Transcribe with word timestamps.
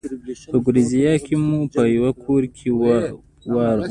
په 0.51 0.57
ګوریزیا 0.65 1.13
کې 1.25 1.35
مو 1.45 1.57
په 1.73 1.81
یوه 1.95 2.11
کور 2.23 2.43
کې 2.57 2.69
واړول. 3.53 3.89